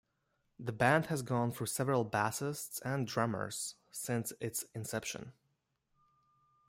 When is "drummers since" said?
3.05-4.33